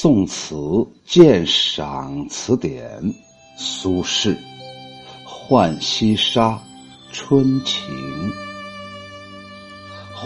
[0.00, 0.54] 宋词
[1.04, 2.88] 鉴赏词典，
[3.56, 4.32] 苏轼
[5.26, 6.50] 《浣溪沙·
[7.10, 7.92] 春情》。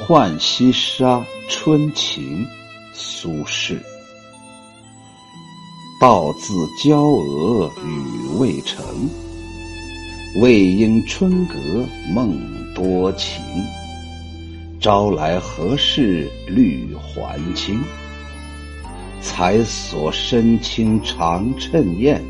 [0.06, 1.16] 《浣溪沙·
[1.48, 2.44] 春情》，
[2.92, 3.78] 苏轼。
[5.98, 6.52] 道字
[6.84, 8.84] 娇娥语未成，
[10.42, 11.56] 为应春阁
[12.14, 12.38] 梦
[12.74, 13.42] 多情。
[14.78, 17.82] 朝来何事绿还青？
[19.22, 22.20] 才锁深青长衬燕，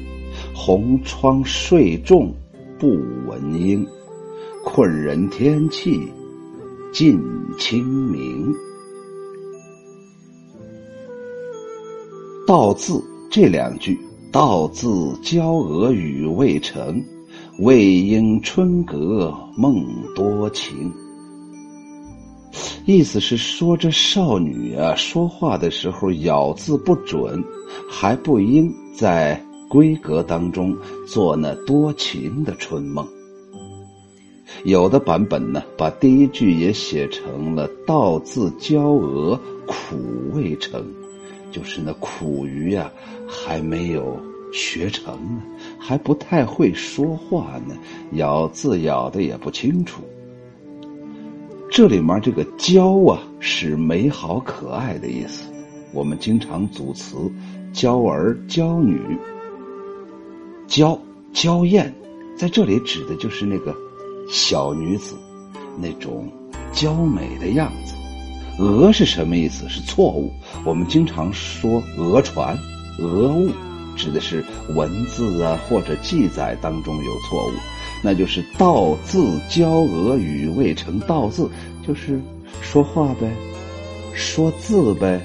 [0.55, 2.33] 红窗睡重
[2.79, 2.89] 不
[3.27, 3.85] 闻莺。
[4.65, 6.01] 困人天气
[6.93, 7.19] 近
[7.59, 8.55] 清明。
[12.47, 13.99] 道字这两句，
[14.30, 17.02] 道字娇娥语未成，
[17.59, 20.93] 未应春阁梦多情。
[22.85, 27.43] 意思是说，这少女啊，说话的时候咬字不准，
[27.89, 33.07] 还不应在闺阁当中做那多情的春梦。
[34.65, 39.96] 有的版本呢，把第一句也写成了“道字娇娥苦
[40.33, 40.85] 未成”，
[41.52, 42.91] 就是那苦于呀
[43.29, 44.19] 还没有
[44.52, 45.43] 学成呢，
[45.79, 47.77] 还不太会说话呢，
[48.15, 50.02] 咬字咬的也不清楚。
[51.74, 55.51] 这里面这个“娇”啊，是美好可爱的意思。
[55.90, 57.16] 我们经常组词
[57.73, 59.01] “娇儿”“娇女
[60.68, 61.00] ”“娇
[61.32, 61.90] ”“娇艳”，
[62.37, 63.74] 在这里指的就是那个
[64.31, 65.16] 小女子
[65.81, 66.31] 那种
[66.75, 67.94] 娇美的样子。
[68.62, 69.66] “讹”是什么意思？
[69.70, 70.31] 是错误。
[70.66, 72.54] 我们经常说“讹传
[73.00, 73.50] ”“讹误”，
[73.97, 74.44] 指的是
[74.75, 77.53] 文字啊或者记载当中有错误。
[78.05, 81.49] 那就是道字娇娥语未成，道字
[81.87, 82.21] 就是
[82.61, 83.31] 说话呗，
[84.12, 85.21] 说字呗，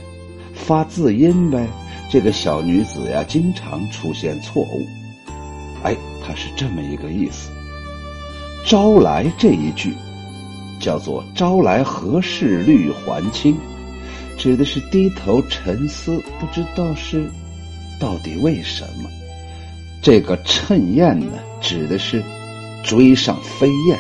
[0.54, 1.68] 发字音呗。
[2.10, 4.86] 这个小女子呀，经常出现错误。
[5.84, 7.50] 哎，她是这么一个意思。
[8.64, 9.94] 朝来这一句，
[10.80, 13.58] 叫做“朝来何事绿还青”，
[14.38, 17.28] 指的是低头沉思，不知道是
[18.00, 19.10] 到底为什么。
[20.02, 22.24] 这个衬燕呢，指的是。
[22.88, 24.00] 追上飞燕，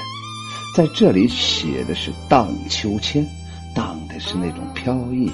[0.74, 3.28] 在这里写的是荡秋千，
[3.76, 5.30] 荡的是那种飘逸，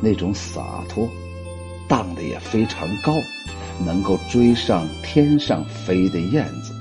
[0.00, 1.06] 那种洒脱，
[1.86, 3.12] 荡的也非常高，
[3.84, 6.72] 能够追上天上飞的燕子。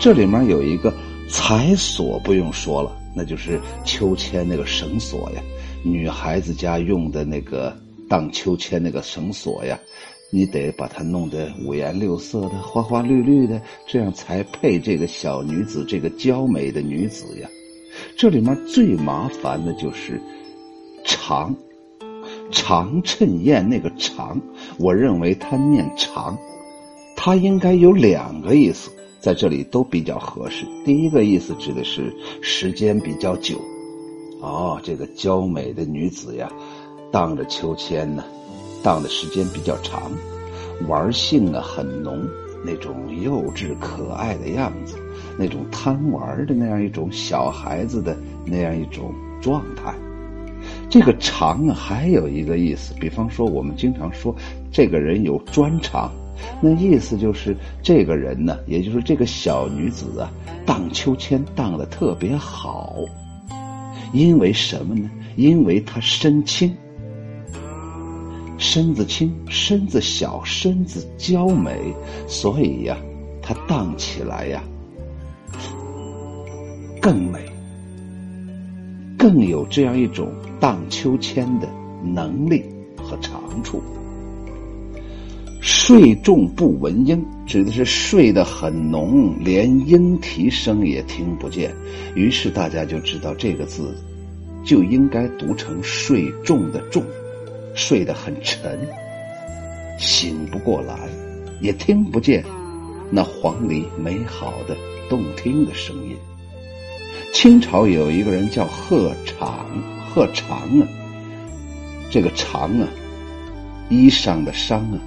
[0.00, 0.92] 这里面有一个
[1.30, 5.42] 彩索，不用说了，那就是秋千那个绳索呀，
[5.84, 7.78] 女孩子家用的那个
[8.08, 9.78] 荡秋千那个绳索呀。
[10.30, 17.48] 你得把它弄得五颜六色的、花花绿绿的，这样才配这个小女子、这个娇美的女子呀。
[18.16, 20.20] 这里面最麻烦的就是
[21.04, 21.54] “长
[22.50, 24.40] ”，“长衬燕”那个“长”，
[24.78, 26.36] 我认为它念“长”，
[27.16, 30.66] 它应该有两个意思，在这里都比较合适。
[30.84, 32.12] 第一个意思指的是
[32.42, 33.58] 时间比较久，
[34.40, 36.50] 哦，这个娇美的女子呀，
[37.10, 38.24] 荡着秋千呢。
[38.86, 40.12] 荡的时间比较长，
[40.86, 42.24] 玩性啊很浓，
[42.64, 44.94] 那种幼稚可爱的样子，
[45.36, 49.92] 那种贪玩的那样一种小孩子的那样一种状态。
[50.88, 54.32] 这个长啊还有一个意思，比方说我们经常说
[54.70, 56.12] 这个人有专长，
[56.62, 60.30] 那意思就是这个人呢，也就是这个小女子啊，
[60.64, 62.94] 荡秋千荡的特别好。
[64.12, 65.10] 因为什么呢？
[65.34, 66.72] 因为她身轻。
[68.58, 71.94] 身子轻，身子小，身子娇美，
[72.26, 72.96] 所以呀，
[73.42, 74.62] 它荡起来呀
[77.00, 77.38] 更美，
[79.18, 80.28] 更有这样一种
[80.58, 81.68] 荡秋千的
[82.02, 82.64] 能力
[82.96, 83.82] 和长处。
[85.60, 91.74] 睡重不闻莺，指的是睡得很浓，连莺啼声也听不见。
[92.14, 93.96] 于是大家就知道这个字
[94.64, 97.02] 就应该读成睡重的重。
[97.76, 98.80] 睡得很沉，
[99.98, 100.98] 醒不过来，
[101.60, 102.42] 也听不见
[103.10, 104.74] 那黄鹂美好的、
[105.10, 106.16] 动听的声音。
[107.34, 109.66] 清朝有一个人叫贺长，
[110.08, 110.88] 贺长啊，
[112.10, 112.88] 这个长啊，
[113.90, 114.98] 衣裳的裳啊，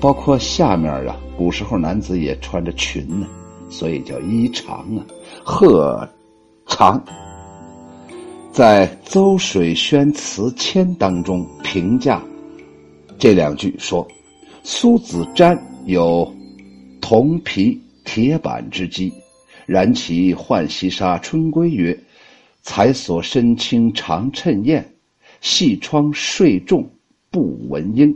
[0.00, 3.28] 包括下面啊，古时候男子也穿着裙呢，
[3.70, 5.06] 所以叫衣长啊。
[5.44, 6.06] 贺
[6.66, 7.00] 长。
[8.52, 12.20] 在《邹水轩词签》当中评价
[13.18, 14.06] 这两句说
[14.64, 15.56] ：“苏子瞻
[15.86, 16.34] 有
[17.00, 19.12] 铜皮铁板之机，
[19.64, 21.96] 然其浣溪沙春归曰
[22.62, 24.92] ：‘才所身轻长衬燕，
[25.40, 26.90] 细窗睡重
[27.30, 28.12] 不不闻莺。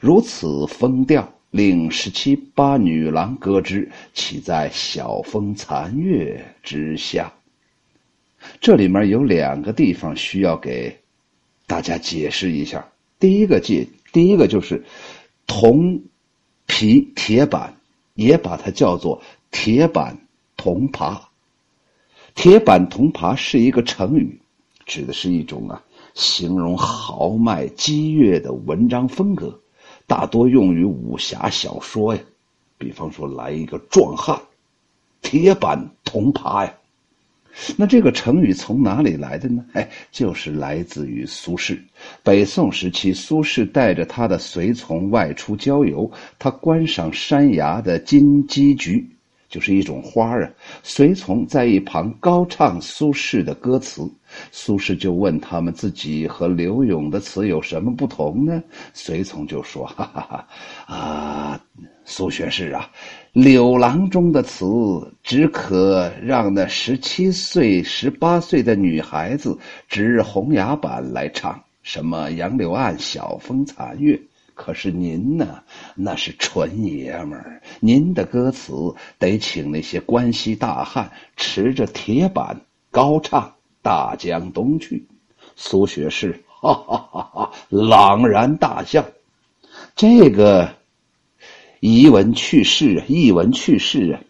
[0.00, 7.32] 如此风调，令十七八女郎歌之，岂在晓风残月之下？
[8.60, 10.98] 这里面有两个地方需要给
[11.66, 12.88] 大家解释一下。
[13.18, 14.84] 第一个解，第一个就是
[15.46, 16.02] 铜
[16.66, 17.74] 皮铁板，
[18.14, 20.18] 也把它叫做铁板
[20.56, 21.20] 铜耙。
[22.34, 24.40] 铁板铜耙是一个成语，
[24.84, 25.82] 指的是一种啊
[26.14, 29.58] 形容豪迈激越的文章风格，
[30.06, 32.20] 大多用于武侠小说呀。
[32.78, 34.38] 比方说，来一个壮汉，
[35.22, 36.74] 铁板铜耙呀。
[37.76, 39.64] 那这个成语从哪里来的呢？
[39.72, 41.78] 哎，就是来自于苏轼。
[42.22, 49.15] 北宋时期，苏轼带着他的随从外出郊游，他观赏山崖的金鸡菊。
[49.48, 50.50] 就是一种花啊，
[50.82, 54.02] 随从在一旁高唱苏轼的歌词，
[54.50, 58.62] 苏轼就问他们自己和柳永的词有什么不同呢？
[58.92, 60.20] 随从就说：“哈哈
[60.86, 61.60] 哈，啊，
[62.04, 62.90] 苏学士啊，
[63.32, 64.66] 柳郎中的词
[65.22, 69.56] 只可让那十七岁、十八岁的女孩子
[69.88, 74.20] 指红牙板来唱，什么杨柳岸晓风残月。”
[74.56, 75.62] 可是您呢？
[75.94, 78.72] 那是纯爷们儿，您的歌词
[79.18, 83.48] 得请那些关西大汉持着铁板高唱
[83.82, 84.96] 《大江东去》。
[85.56, 89.04] 苏学士哈哈哈哈朗然大笑。
[89.94, 90.74] 这个
[91.80, 94.20] 一文趣事啊，一文趣事啊，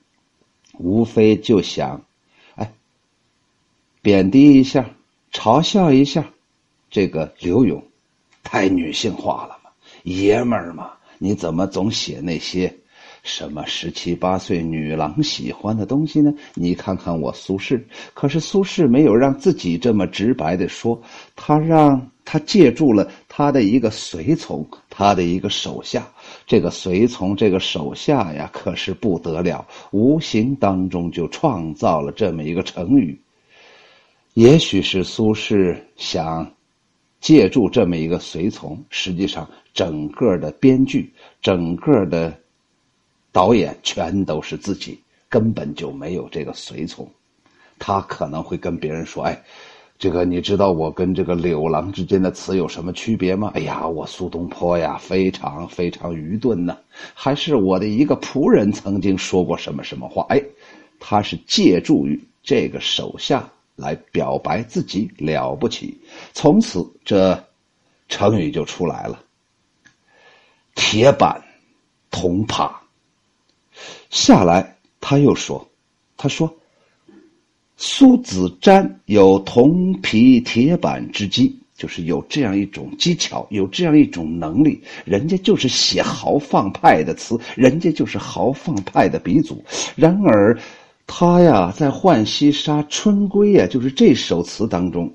[0.77, 2.05] 无非就想，
[2.57, 2.73] 哎，
[4.03, 4.91] 贬低一下，
[5.33, 6.29] 嘲笑一下
[6.91, 7.83] 这个刘勇，
[8.43, 9.56] 太女性化了。
[10.07, 12.73] 爷们儿嘛，你怎么总写那些
[13.25, 16.33] 什么十七八岁女郎喜欢的东西呢？
[16.55, 17.83] 你看看我苏轼，
[18.15, 21.03] 可是苏轼没有让自己这么直白的说，
[21.35, 26.07] 他让他借助了他的一个随从，他的一个手下。
[26.47, 33.21] 这个随从，这个手下呀，可是不得了，无形当中就创造了这么一个成语。
[34.35, 36.53] 也许是苏轼想
[37.27, 39.49] 借助这么一个随从，实际上。
[39.75, 41.13] 整个的编剧，
[41.43, 42.33] 整个的
[43.33, 44.97] 导演全都是自己，
[45.29, 47.11] 根本就没有这个随从。
[47.81, 49.43] 他可能会跟别人说：“哎，
[49.99, 56.79] 这个你知道我跟这个柳郎之间的词有什么区别吗？”哎呀，我苏东坡呀，非常非常愚钝呢。
[57.13, 60.25] 还是我的一个仆人曾经说过什么什么话？
[60.29, 60.41] 哎，
[61.01, 63.47] 他是借助于这个手下
[63.77, 65.97] 来表白自己了不起。
[66.33, 67.41] 从此，这
[68.09, 69.23] 成语就出来了。
[70.75, 71.43] 铁板
[72.11, 72.71] 铜耙
[74.11, 75.67] 下来，他又说
[76.17, 76.53] ：“他说，
[77.77, 84.83] 苏子瞻有铜皮铁板之机，就是有这样一种技巧，有这样一种能力。
[85.05, 89.63] 人家就是写豪放派的词，人家就是豪放派的鼻祖。
[89.95, 90.59] 然而，
[91.07, 95.15] 他呀，在《浣溪沙·春归》呀，就是这首词当中，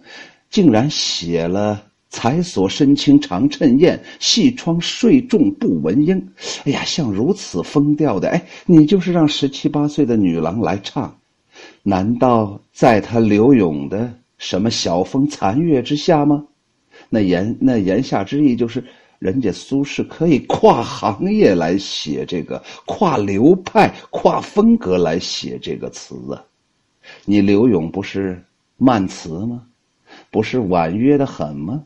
[0.50, 1.84] 竟然写了。”
[2.14, 6.22] 才所身轻长趁燕，细窗睡重不闻莺。
[6.66, 11.16] 哎呀，像如此风调的，哎，你就是让十七八岁的女郎来唱，
[11.84, 16.44] 难道在他柳永的什么晓风残月之下吗？
[17.08, 18.84] 那言那言下之意就是，
[19.22, 26.44] 人家苏轼可以跨行业来写这个，跨流派、跨风格来写这个词啊。
[27.24, 28.44] 你柳永不是
[28.78, 29.62] 慢词吗？
[30.32, 31.84] 不是婉约的很吗？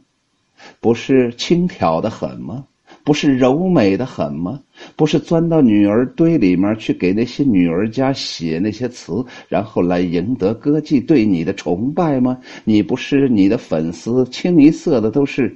[0.79, 2.65] 不是轻佻的很吗？
[3.03, 4.61] 不是柔美的很吗？
[4.95, 12.39] 不是钻到女儿堆里面去给那些女儿家写那些词，然后来赢得歌妓对你的崇拜吗？
[12.63, 15.53] 你不是你的粉丝清一色的都是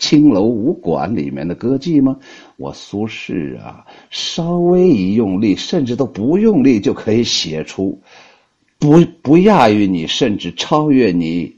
[0.00, 2.18] 青楼武馆里面的歌妓吗？
[2.56, 8.00] 我苏轼啊，稍微一用力，甚至都不用力就可以写出，
[8.78, 11.54] 不不亚于你，甚至超越你。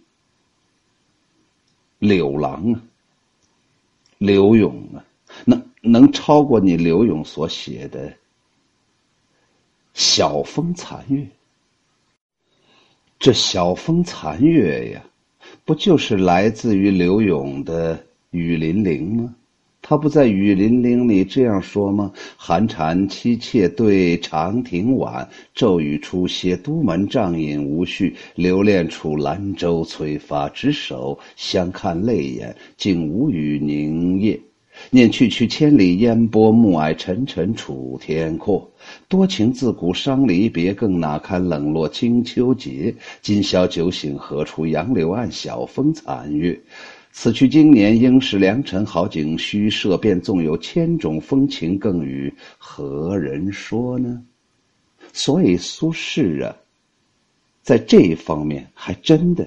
[2.01, 2.83] 柳郎啊，
[4.19, 5.05] 柳永啊，
[5.45, 8.11] 能能超过你柳永所写的
[9.95, 11.21] 《晓风残月》？
[13.21, 15.05] 这《晓风残月》呀，
[15.65, 17.97] 不就是来自于柳永的
[18.33, 19.35] 《雨霖铃》吗？
[19.83, 22.13] 他不在《雨霖铃》里这样说吗？
[22.37, 28.15] 寒蝉凄切对长亭晚，骤雨初歇都门帐饮无绪。
[28.35, 34.41] 留恋处兰舟催发执手，相看泪眼竟无语凝噎。
[34.89, 38.71] 念去去千里烟波，暮霭沉沉楚天阔。
[39.09, 42.95] 多情自古伤离别，更哪堪冷落清秋节。
[43.21, 44.67] 今宵酒醒何处？
[44.67, 46.59] 杨柳岸，晓风残月。
[47.15, 54.23] 此去经年，应是良辰好景，虚设便纵有千种风情，更与何人说呢？
[55.13, 56.57] 所以苏轼啊，
[57.63, 59.47] 在这一方面还真的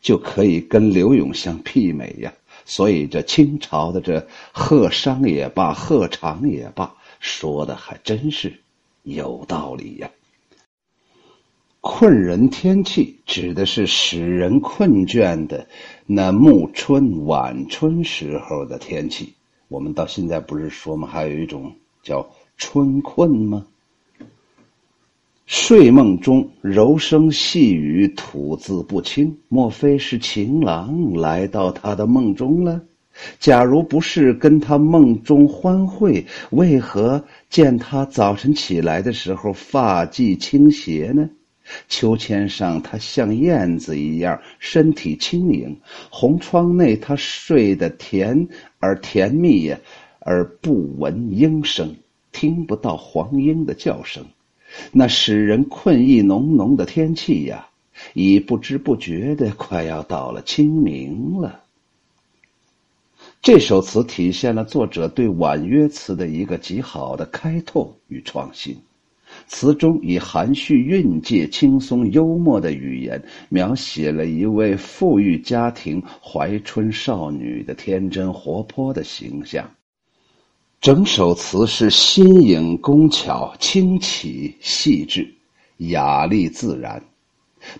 [0.00, 2.32] 就可以跟刘永相媲美呀。
[2.64, 8.52] 所以这清朝的这贺商也罢，贺长也罢，说的还真是
[9.04, 10.10] 有道理呀。
[11.88, 15.64] 困人天气指的是使人困倦的
[16.04, 19.32] 那暮春、晚春时候的天气。
[19.68, 21.06] 我们到现在不是说吗？
[21.06, 23.64] 还有一种叫春困吗？
[25.46, 32.82] 睡梦中柔声细语，吐字不清，莫非是情郎来到他的梦中了？
[33.38, 41.30] 假如不是跟他梦中欢会，为何见他早晨起来的时候发髻倾斜呢？
[41.88, 45.74] 秋千上，他像燕子一样，身体轻盈；
[46.10, 49.78] 红窗内，他睡得甜而甜蜜呀，
[50.20, 51.96] 而不闻莺声，
[52.32, 54.24] 听不到黄莺的叫声。
[54.92, 57.68] 那使人困意浓浓的天气呀，
[58.14, 61.62] 已不知不觉的快要到了清明了。
[63.42, 68.76] 这首词体现了作者对婉约词的一个极好的开拓与创新。
[69.48, 79.70] 词中以含蓄蕴藉、轻松幽默的语言，描写了一位富裕家庭怀春少女的天真活泼的形象。
[80.80, 85.32] 整首词是新颖工巧、清奇细致、
[85.78, 87.02] 雅丽自然，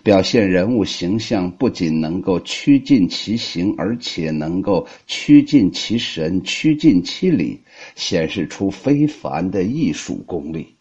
[0.03, 7.59] 表现人物形象不仅能够趋近其形，而且能够趋近其神、趋近其理，
[7.95, 10.76] 显示出非凡的艺术功力。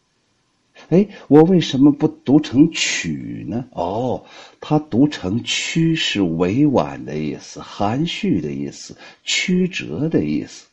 [0.88, 3.64] 哎，我为什么不读成曲呢？
[3.72, 4.24] 哦，
[4.60, 10.66] 它读成曲是委婉的意思，含蓄的意思，曲折的意思，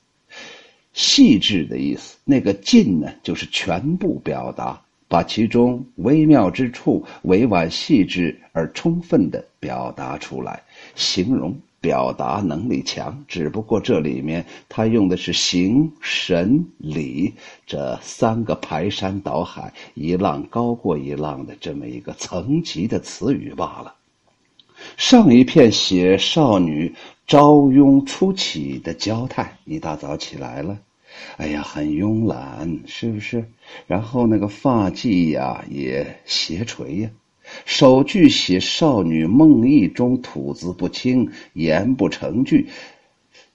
[0.94, 2.18] 细致的意思。
[2.24, 10.62] 那个尽呢，就是全部表达，把其中微妙之处，委婉细致而充分的表达出来，
[10.96, 11.60] 形容。
[11.84, 17.34] 表达能力强，只不过这里面他用的是形、神、理
[17.68, 23.94] 这三个排山倒海、一浪高过一浪的这么一个层级的词语罢了。
[24.96, 26.96] 上一片写少女
[27.28, 30.80] 朝慵初起的娇态，一大早起来了，
[31.36, 33.44] 哎呀，很慵懒，是不是？
[33.88, 37.10] 然后那个发髻呀也斜垂呀。
[37.66, 42.68] 首句写少女梦呓中吐字不清，言不成句，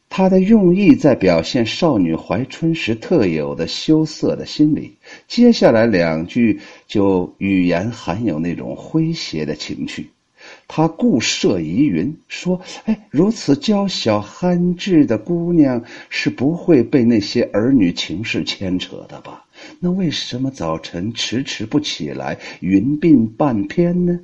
[0.08, 4.96] 他的用意在表现少女怀春时特有的羞涩的心理。
[5.26, 10.10] 接下来两句就语言含有那种诙谐的情趣。
[10.66, 19.44] 他故设疑云说：“哎，如此娇小憨稚的姑娘是不会被那些儿女情事牵扯的吧？
[19.80, 24.20] 那为什么早晨迟迟不起来，云鬓半偏呢？”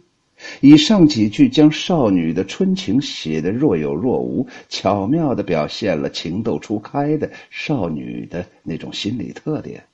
[0.61, 9.85] 以上几句将少女的春情写得若有若无，巧妙地表现了情窦初开的少女的那种心理特点。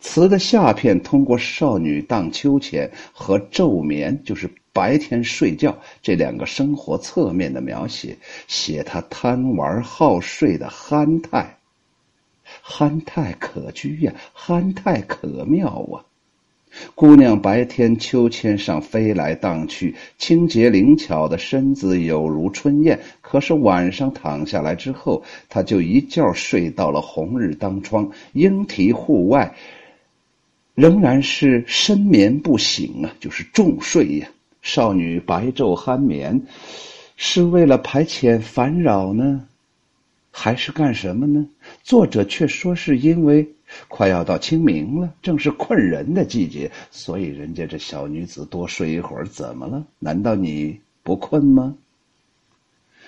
[0.00, 4.50] 词的下片通过少女荡秋千和昼眠，就是。
[4.72, 8.16] 白天睡觉这两个生活侧面的描写，
[8.46, 11.56] 写她贪玩好睡的憨态，
[12.62, 16.04] 憨态可掬呀，憨态可妙啊！
[16.94, 29.56] 姑娘白天秋千上飞来荡去，清洁灵巧的身子有如春燕；可是晚上躺下来之后，她就一觉睡到了红日当窗，莺啼户外，
[30.74, 34.28] 仍然是深眠不醒啊，就是重睡呀。
[34.62, 36.42] 少女白昼酣眠，
[37.16, 39.46] 是为了排遣烦扰呢，
[40.30, 41.46] 还是干什么呢？
[41.82, 43.46] 作者却说是因为
[43.88, 49.84] 快要到清明了，正是困人的季节，所以人家这小女子多睡一会儿，怎么了？
[49.98, 51.74] 难道你不困吗？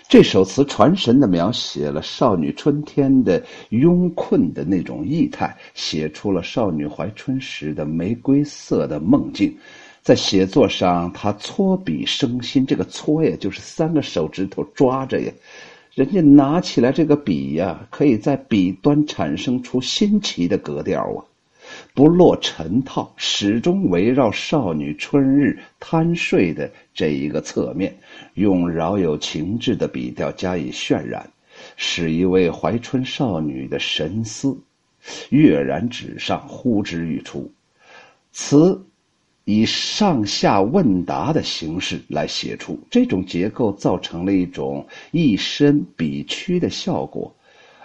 [0.09, 9.57] 这首词传神的描写了少女春天的慵困的那种意态，写出了少女怀春时的玫瑰色的梦境。
[10.03, 12.67] 在写作上，他搓笔生心。
[12.67, 15.33] 这个搓呀，就是三个手指头抓着呀。
[15.95, 21.21] 人家拿起来这个笔呀，可以在笔端产生出新奇的格调啊，
[21.93, 27.95] 不落尘套，始终围绕少女春日贪睡的这一个侧面，
[28.35, 31.29] 用饶有情致的笔调加以渲染，
[31.77, 34.59] 使一位怀春少女的神思
[35.29, 37.53] 跃然纸上，呼之欲出。
[38.33, 38.83] 词。
[39.45, 47.35] 以上下问答的形式来写出，这种结构造成了一种一身比曲的效果，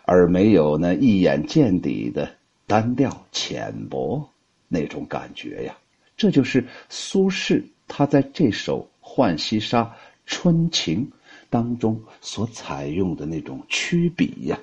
[0.06, 2.30] 而没有呢一眼见底的
[2.68, 4.24] 单调浅薄
[4.68, 5.76] 那种感觉呀。
[6.16, 9.84] 这就是苏轼他在这首《浣溪沙·
[10.26, 11.06] 春情》
[11.50, 14.60] 当中所采用的那种曲笔呀。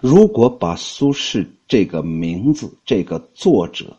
[0.00, 3.96] 如果把苏轼这个名字、这个作者，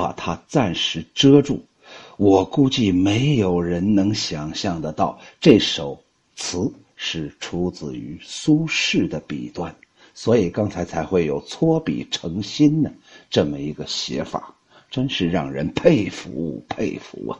[0.00, 1.60] 把它暂时遮住，
[2.16, 6.02] 我估计没有人能想象得到这首
[6.36, 9.76] 词是出自于苏轼的笔端，
[10.14, 12.90] 所以刚才才会有搓笔成心呢
[13.28, 14.54] 这么一个写法，
[14.90, 17.38] 真是让人佩服佩服啊！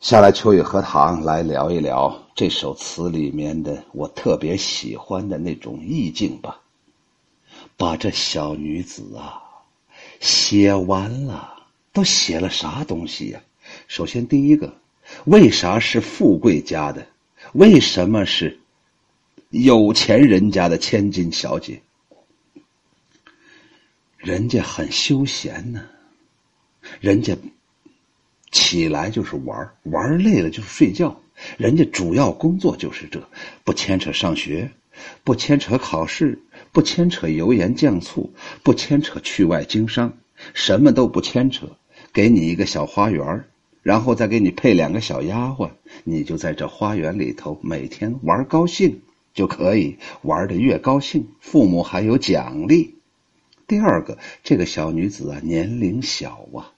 [0.00, 6.60] 下来，秋雨荷塘来聊一聊这首词里面的我特别喜欢的那种意境吧。
[7.76, 9.40] 把这小女子啊
[10.24, 13.42] 写完了，都写了啥东西呀？
[13.88, 14.74] 首先，第一个，
[15.26, 17.06] 为啥是富贵家的？
[17.52, 18.58] 为什么是
[19.50, 21.82] 有钱人家的千金小姐？
[24.16, 25.84] 人家很休闲呢，
[27.00, 27.36] 人家
[28.50, 31.20] 起来就是玩，玩累了就是睡觉，
[31.58, 33.22] 人家主要工作就是这，
[33.62, 34.70] 不牵扯上学，
[35.22, 36.40] 不牵扯考试。
[36.74, 40.14] 不牵扯油盐酱醋，不牵扯去外经商，
[40.54, 41.68] 什么都不牵扯，
[42.12, 43.44] 给你一个小花园，
[43.80, 45.70] 然后再给你配两个小丫鬟，
[46.02, 49.02] 你就在这花园里头每天玩高兴
[49.34, 52.96] 就可以，玩的越高兴，父母还有奖励。
[53.68, 56.72] 第二个，这个小女子啊，年龄小啊，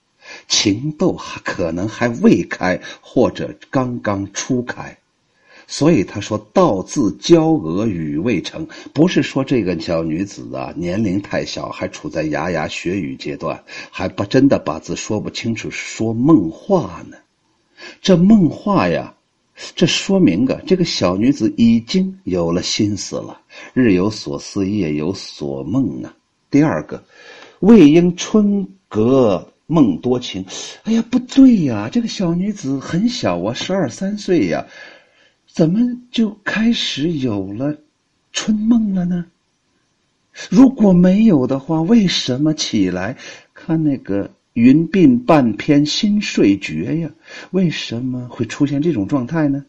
[0.46, 4.98] 情窦还可能还未开，或者刚刚初开。
[5.68, 17.16] 所以他说：“道字娇娥语未成，不是说这个小女子啊年龄太小，还处在牙牙学语阶段，还不真的把字说不清楚，说梦话呢。
[18.00, 19.12] 这梦话呀，
[19.74, 23.40] 这说明个这个小女子已经有了心思了，
[23.74, 26.14] 日有所思，夜有所梦啊。
[26.48, 27.04] 第二个，
[27.58, 30.44] 未应春阁梦多情。
[30.84, 34.64] 哎呀，不对呀，这个小女子很小啊，十二三岁呀。”
[35.56, 37.74] 怎么就开始有了
[38.30, 39.24] 春梦了呢？
[40.50, 43.16] 如果没有的话，为什么起来
[43.54, 47.10] 看那个云鬓半偏新睡觉呀？
[47.52, 49.64] 为什么会出现这种状态呢？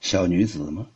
[0.00, 0.86] 小女子吗？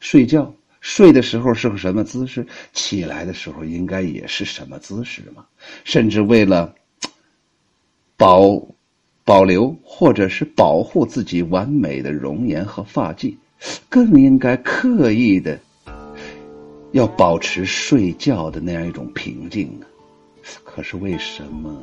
[0.00, 2.46] 睡觉睡的时候是个什么姿势？
[2.72, 5.44] 起来的时候应该也是什么姿势吗？
[5.84, 6.74] 甚至为了
[8.16, 8.68] 保
[9.22, 13.36] 保留或者是保护自己完美的容颜和发髻。
[13.88, 15.58] 更应该刻意的
[16.92, 19.84] 要保持睡觉的那样一种平静啊！
[20.64, 21.74] 可是为什么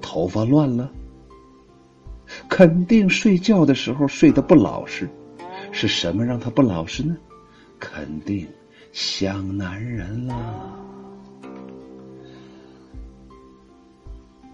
[0.00, 0.90] 头发乱了？
[2.48, 5.08] 肯定睡觉的时候睡得不老实，
[5.72, 7.16] 是什么让他不老实呢？
[7.78, 8.46] 肯定
[8.92, 10.76] 想男人了。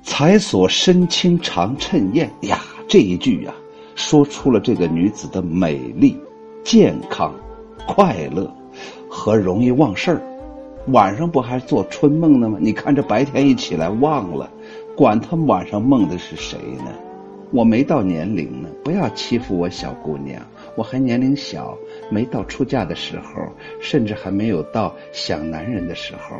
[0.03, 3.55] 才所身轻长衬燕呀，这一句呀。
[3.97, 6.17] 说出了这个女子的美丽、
[6.63, 7.35] 健康、
[7.89, 8.55] 快乐
[9.11, 10.23] 和容易忘事儿。
[10.89, 12.59] 晚上不还做春梦呢吗？
[12.61, 14.49] 你看这白天一起来忘了，
[14.97, 16.93] 管他晚上梦的是谁呢？
[17.51, 20.41] 我没到年龄呢，不要欺负我小姑娘，
[20.77, 21.77] 我还年龄小，
[22.11, 23.43] 没到出嫁的时候，
[23.81, 26.37] 甚至还没有到想男人的时候。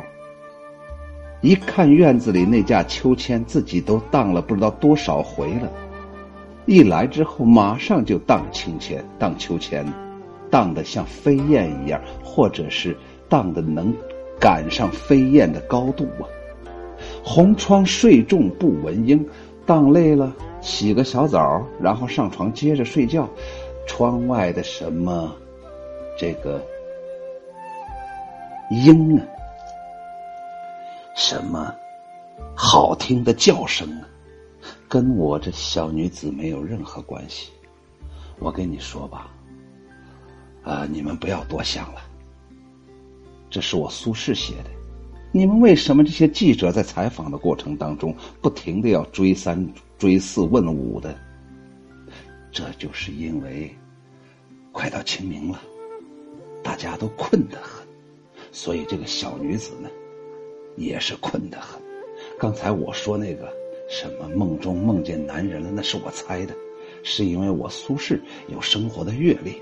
[1.41, 5.71] 一看院子里那架秋千，自己都荡了不知道多少回了。
[6.67, 9.85] 一来之后，马上就荡秋千，荡秋千，
[10.51, 12.95] 荡得像飞燕一样，或者是
[13.29, 13.93] 荡得能
[14.37, 16.27] 赶上飞燕的高度啊！
[17.23, 19.25] 红窗睡重不闻莺，
[19.65, 23.27] 荡累了洗个小澡，然后上床接着睡觉。
[23.87, 25.33] 窗外的什么
[26.19, 26.61] 这个
[28.69, 29.23] 莺啊，
[31.15, 31.73] 什么
[32.53, 34.03] 好听的叫声啊！
[34.89, 37.51] 跟我这小女子没有任何关系，
[38.39, 39.29] 我跟你说吧，
[40.63, 42.01] 啊，你们不要多想了。
[43.49, 44.69] 这是我苏轼写的，
[45.33, 51.13] 你们为什么这些记者在采访的过程当中不停的要追三追四问五的？
[52.49, 53.69] 这就是因为
[54.71, 55.61] 快到清明了，
[56.63, 57.85] 大家都困得很，
[58.53, 59.89] 所以这个小女子呢
[60.77, 61.81] 也是困得很。
[62.39, 63.53] 刚才我说那个。
[63.87, 65.69] 什么梦中梦见男人了？
[65.73, 66.53] 那是我猜的，
[67.03, 69.55] 是因为我苏轼有生活的阅历，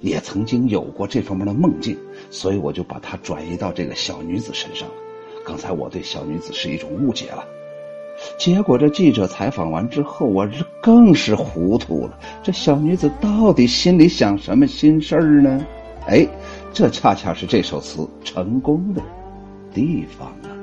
[0.00, 1.96] 也曾经有过这方面的梦境，
[2.30, 4.94] 所以我就把它转移到这个小女子身上了。
[5.44, 7.46] 刚才我对小女子是一种误解了，
[8.36, 12.18] 结果这记者采访完之后，我这更是糊涂了。
[12.42, 15.64] 这小女子到底心里想什么心事儿呢？
[16.08, 16.26] 哎，
[16.72, 19.00] 这恰恰是这首词成功的
[19.72, 20.55] 地方啊！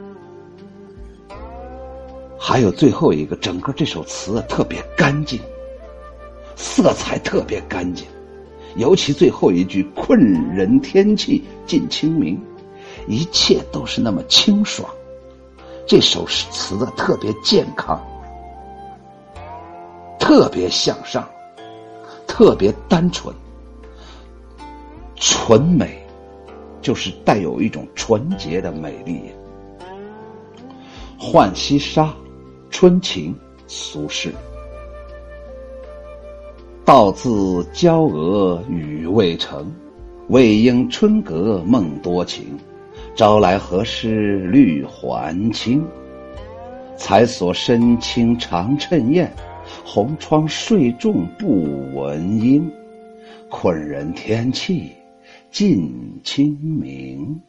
[2.46, 5.40] 还有最后一个，整个这首词特别干净，
[6.58, 8.06] 色彩特别干净，
[8.76, 10.20] 尤其最后一句“困
[10.54, 12.38] 人天气近清明”，
[13.08, 14.90] 一切都是那么清爽。
[15.88, 17.98] 这首词的特别健康，
[20.20, 21.26] 特别向上，
[22.28, 23.34] 特别单纯，
[25.16, 26.06] 纯美，
[26.82, 29.32] 就是带有一种纯洁的美丽。
[31.18, 32.14] 浣溪沙，
[32.74, 33.36] 春情，
[33.68, 34.32] 苏轼。
[36.84, 39.72] 道自娇娥语未成，
[40.30, 42.58] 未应春阁梦多情。
[43.16, 45.86] 朝来何事绿还青？
[46.98, 49.32] 才所深青长衬燕，
[49.86, 52.70] 红窗睡重不闻莺。
[53.50, 54.92] 困人天气
[55.52, 57.40] 近清明。